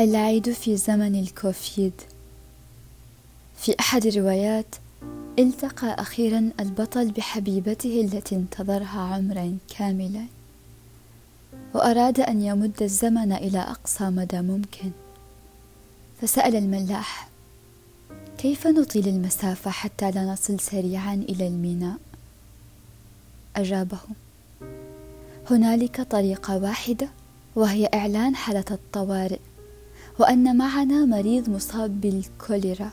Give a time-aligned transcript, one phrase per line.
[0.00, 1.92] العيد في زمن الكوفيد.
[3.56, 4.74] في أحد الروايات
[5.38, 10.24] التقى أخيرا البطل بحبيبته التي انتظرها عمرا كاملا
[11.74, 14.90] وأراد أن يمد الزمن إلى أقصى مدى ممكن.
[16.20, 17.28] فسأل الملاح
[18.38, 21.96] كيف نطيل المسافة حتى لا نصل سريعا إلى الميناء؟
[23.56, 23.98] اجابه
[25.50, 27.08] هنالك طريقة واحدة
[27.56, 29.38] وهي إعلان حالة الطوارئ.
[30.20, 32.92] وأن معنا مريض مصاب بالكوليرا.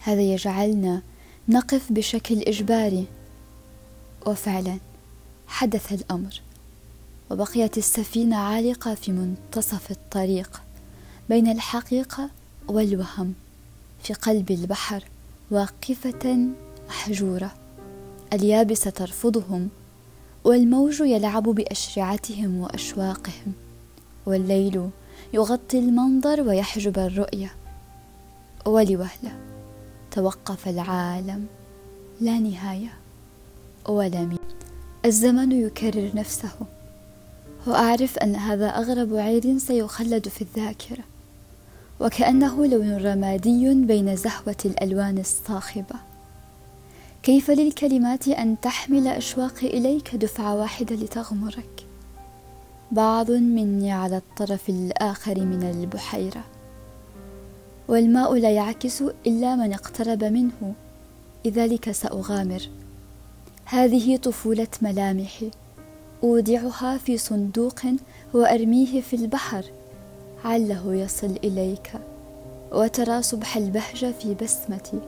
[0.00, 1.02] هذا يجعلنا
[1.48, 3.06] نقف بشكل إجباري.
[4.26, 4.78] وفعلا
[5.46, 6.40] حدث الأمر
[7.30, 10.62] وبقيت السفينة عالقة في منتصف الطريق
[11.28, 12.30] بين الحقيقة
[12.68, 13.34] والوهم
[14.02, 15.04] في قلب البحر
[15.50, 16.48] واقفة
[16.88, 17.54] محجورة.
[18.32, 19.68] اليابسة ترفضهم
[20.44, 23.65] والموج يلعب بأشرعتهم وأشواقهم.
[24.26, 24.90] والليل
[25.34, 27.54] يغطي المنظر ويحجب الرؤية.
[28.66, 29.38] ولوهلة
[30.10, 31.46] توقف العالم
[32.20, 32.92] لا نهاية
[33.88, 34.38] ولا مين
[35.04, 36.52] الزمن يكرر نفسه
[37.66, 41.04] وأعرف أن هذا أغرب عيد سيخلد في الذاكرة.
[42.00, 45.96] وكأنه لون رمادي بين زهوة الألوان الصاخبة.
[47.22, 51.85] كيف للكلمات أن تحمل أشواقي إليك دفعة واحدة لتغمرك؟
[52.92, 56.44] بعض مني على الطرف الآخر من البحيرة
[57.88, 60.74] والماء لا يعكس إلا من اقترب منه
[61.44, 62.62] لذلك سأغامر.
[63.64, 65.50] هذه طفولة ملامحي
[66.22, 67.80] أودعها في صندوق
[68.34, 69.64] وأرميه في البحر
[70.44, 71.92] عله يصل إليك
[72.72, 75.00] وترى صبح البهجة في بسمتي.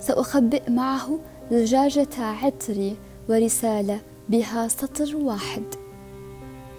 [0.00, 1.18] سأخبئ معه
[1.50, 2.96] زجاجة عطري
[3.28, 5.83] ورسالة بها سطر واحد.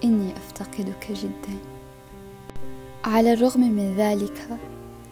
[0.03, 1.57] إني أفتقدك جدا.
[3.05, 4.47] على الرغم من ذلك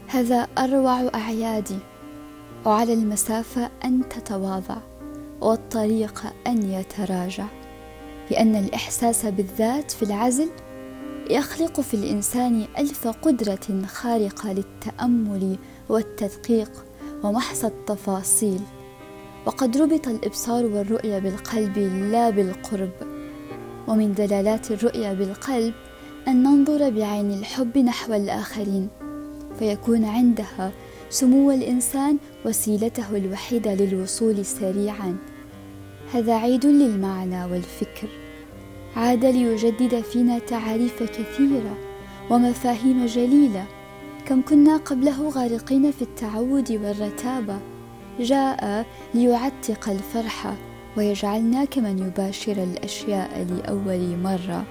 [0.08, 1.80] هذا أروع أعيادي.
[2.66, 4.78] وعلى المسافة أن تتواضع
[5.42, 7.46] والطريق أن يتراجع.
[8.32, 10.50] لأن الإحساس بالذات في العزل
[11.30, 15.58] يخلق في الإنسان ألف قدرة خارقة للتأمل
[15.90, 16.86] والتدقيق
[17.24, 18.62] ومحص التفاصيل.
[19.46, 21.78] وقد ربط الإبصار والرؤية بالقلب
[22.12, 23.13] لا بالقرب.
[23.88, 25.74] ومن دلالات الرؤية بالقلب
[26.28, 28.88] أن ننظر بعين الحب نحو الآخرين
[29.60, 30.72] فيكون عندها
[31.10, 35.18] سمو الإنسان وسيلته الوحيدة للوصول سريعا.
[36.14, 38.08] هذا عيد للمعنى والفكر.
[38.96, 41.78] عاد ليجدد فينا تعاريف كثيرة
[42.30, 43.66] ومفاهيم جليلة
[44.26, 47.60] كم كنا قبله غارقين في التعود والرتابة.
[48.20, 50.56] جاء ليعتق الفرحة
[50.98, 54.64] ويجعلنا كمن يباشر الأشياء لأول مرة.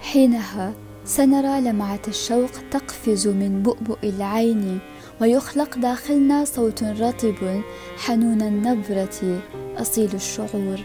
[0.00, 0.74] حينها
[1.04, 4.78] سنرى لمعة الشوق تقفز من بؤبؤ العين
[5.20, 7.60] ويخلق داخلنا صوت رطب
[7.96, 9.42] حنون النبرة
[9.76, 10.78] أصيل الشعور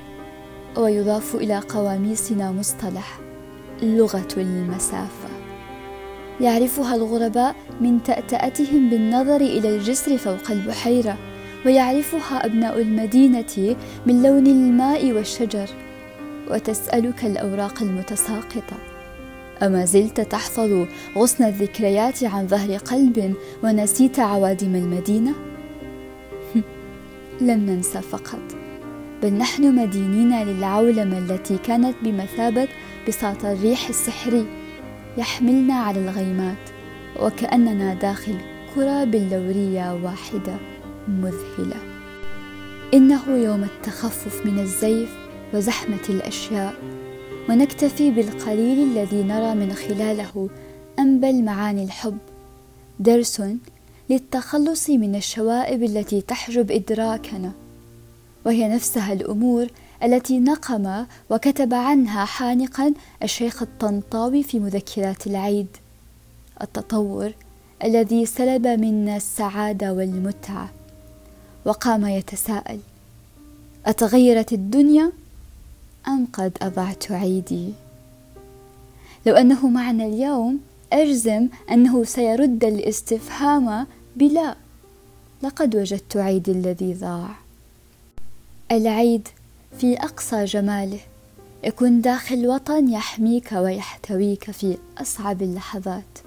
[0.78, 3.20] ويضاف إلى قواميسنا مصطلح
[3.84, 5.30] لغة المسافة.
[6.42, 11.18] يعرفها الغرباء من تأتأتهم بالنظر إلى الجسر فوق البحيرة
[11.66, 15.70] ويعرفها أبناء المدينة من لون الماء والشجر
[16.52, 18.78] وتسألك الأوراق المتساقطة
[19.64, 25.34] أما زلت تحفظ غصن الذكريات عن ظهر قلب ونسيت عوادم المدينة؟
[27.42, 28.42] لم ننسى فقط
[29.24, 32.68] بل نحن مدينين للعولمة التي كانت بمثابة
[33.08, 34.46] بساط الريح السحري
[35.18, 36.70] يحملنا على الغيمات
[37.20, 38.36] وكأننا داخل
[38.76, 40.56] كرة بلورية واحدة
[41.08, 41.76] مذهلة.
[42.94, 45.10] إنه يوم التخفف من الزيف
[45.54, 46.74] وزحمة الأشياء
[47.50, 50.50] ونكتفي بالقليل الذي نرى من خلاله
[51.00, 52.18] أنبل معاني الحب.
[53.00, 53.42] درس
[54.10, 57.52] للتخلص من الشوائب التي تحجب إدراكنا
[58.46, 59.68] وهي نفسها الأمور
[60.04, 65.68] التي نقم وكتب عنها حانقا الشيخ الطنطاوي في مذكرات العيد.
[66.62, 67.32] التطور
[67.84, 70.70] الذي سلب منا السعادة والمتعة.
[71.66, 72.80] وقام يتساءل
[73.86, 75.12] أتغيرت الدنيا
[76.08, 77.74] أم قد أضعت عيدي؟
[79.26, 80.60] لو أنه معنا اليوم
[80.94, 84.56] أجزم أنه سيرد الاستفهام بلا
[85.44, 87.36] لقد وجدت عيدي الذي ضاع.
[88.72, 89.28] العيد
[89.78, 91.00] في أقصى جماله
[91.64, 96.20] يكون داخل وطن يحميك ويحتويك في أصعب اللحظات.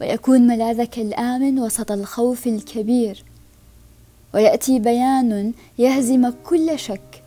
[0.00, 3.24] ويكون ملاذك الآمن وسط الخوف الكبير
[4.34, 7.22] ويأتي بيان يهزم كل شك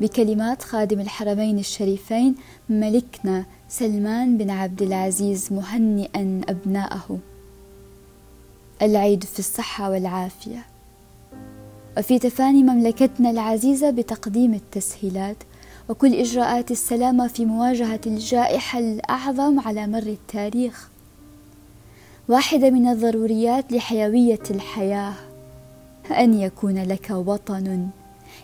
[0.00, 2.34] بكلمات خادم الحرمين الشريفين
[2.68, 7.18] ملكنا سلمان بن عبد العزيز مهنئا أبناءه.
[8.82, 10.66] العيد في الصحة والعافية.
[11.98, 15.36] وفي تفاني مملكتنا العزيزة بتقديم التسهيلات
[15.88, 20.88] وكل إجراءات السلامة في مواجهة الجائحة الأعظم على مر التاريخ.
[22.28, 25.14] واحدة من الضروريات لحيوية الحياة.
[26.10, 27.88] أن يكون لك وطن.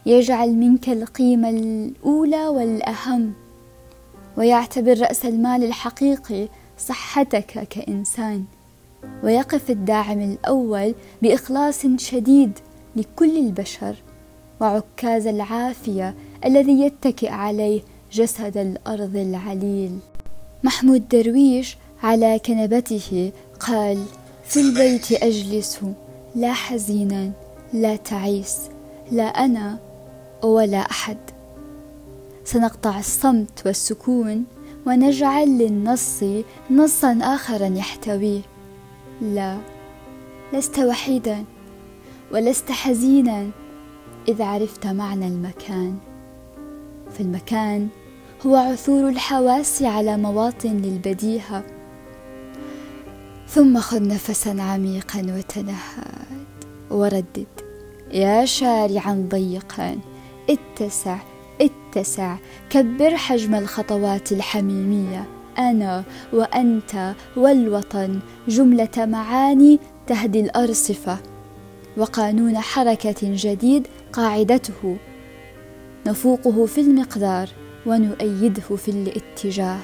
[0.06, 3.32] يجعل منك القيمة الأولى والأهم.
[4.36, 8.44] ويعتبر رأس المال الحقيقي صحتك كإنسان.
[9.24, 12.58] ويقف الداعم الأول بإخلاص شديد
[12.96, 13.96] لكل البشر.
[14.60, 16.14] وعكاز العافية
[16.44, 17.80] الذي يتكئ عليه
[18.12, 19.98] جسد الأرض العليل.
[20.64, 24.04] محمود درويش على كنبته قال
[24.44, 25.80] في البيت أجلس.
[26.34, 27.32] لا حزينا.
[27.72, 28.58] لا تعيس
[29.12, 29.78] لا أنا
[30.42, 31.16] ولا أحد.
[32.44, 34.44] سنقطع الصمت والسكون
[34.86, 36.24] ونجعل للنص
[36.70, 38.40] نصا آخر يحتويه
[39.22, 39.58] لا
[40.52, 41.44] لست وحيدا
[42.32, 43.50] ولست حزينا
[44.28, 45.96] إذ عرفت معنى المكان.
[47.10, 47.88] فالمكان
[48.46, 51.64] هو عثور الحواس على مواطن للبديهة.
[53.48, 56.28] ثم خذ نفسا عميقا وتنهد.
[56.90, 57.46] وردد.
[58.12, 59.98] يا شارعا ضيقا
[60.50, 61.18] اتسع
[61.60, 62.36] اتسع
[62.70, 65.24] كبر حجم الخطوات الحميمية.
[65.58, 71.18] أنا وأنت والوطن جملة معاني تهدي الأرصفة.
[71.96, 74.96] وقانون حركة جديد قاعدته.
[76.06, 77.48] نفوقه في المقدار
[77.86, 79.78] ونؤيده في الاتجاه.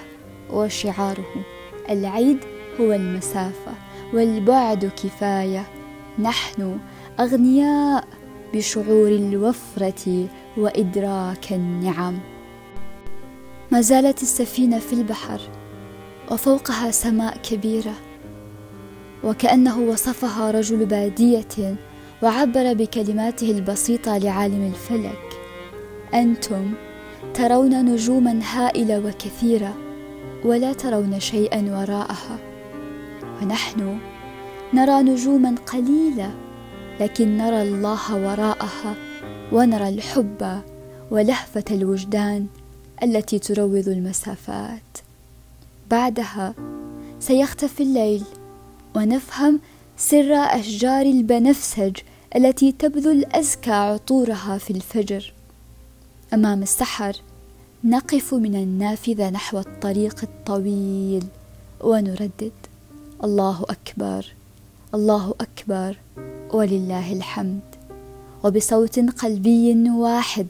[0.50, 1.44] وشعاره
[1.90, 2.38] العيد
[2.80, 3.72] هو المسافة
[4.14, 5.66] والبعد كفاية.
[6.18, 6.78] نحن
[7.20, 8.04] أغنياء
[8.54, 12.18] بشعور الوفرة وإدراك النعم.
[13.72, 15.40] ما زالت السفينة في البحر
[16.30, 17.94] وفوقها سماء كبيرة
[19.24, 21.76] وكأنه وصفها رجل بادية
[22.22, 25.40] وعبر بكلماته البسيطة لعالم الفلك.
[26.14, 26.72] أنتم
[27.34, 29.74] ترون نجوما هائلة وكثيرة
[30.44, 32.38] ولا ترون شيئا وراءها
[33.42, 33.98] ونحن
[34.72, 36.34] نرى نجوما قليلة
[37.00, 38.94] لكن نرى الله وراءها
[39.52, 40.62] ونرى الحب
[41.10, 42.46] ولهفة الوجدان
[43.02, 44.98] التي تروض المسافات.
[45.90, 46.54] بعدها
[47.20, 48.22] سيختفي الليل
[48.96, 49.60] ونفهم
[49.96, 51.96] سر أشجار البنفسج
[52.36, 55.32] التي تبذل ازكى عطورها في الفجر.
[56.34, 57.16] أمام السحر
[57.84, 61.24] نقف من النافذة نحو الطريق الطويل
[61.80, 62.52] ونردد.
[63.24, 64.26] الله أكبر
[64.94, 65.96] الله أكبر.
[66.54, 67.60] ولله الحمد.
[68.44, 70.46] وبصوت قلبي واحد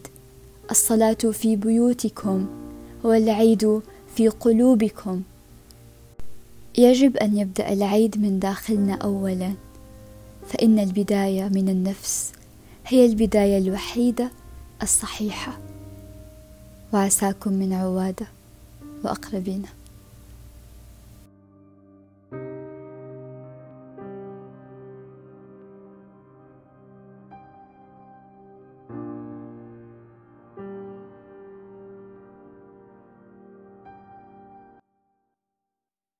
[0.71, 2.47] الصلاة في بيوتكم
[3.05, 3.81] والعيد
[4.17, 5.23] في قلوبكم.
[6.79, 9.53] يجب أن يبدأ العيد من داخلنا اولا
[10.49, 12.33] فإن البداية من النفس
[12.87, 14.31] هي البداية الوحيدة
[14.83, 15.59] الصحيحة.
[16.93, 18.27] وعساكم من عوادة
[19.05, 19.69] واقربينه